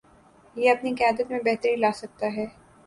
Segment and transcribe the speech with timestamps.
[0.55, 2.45] یہ اپنی قیادت میں بہتری لاسکتا ہے۔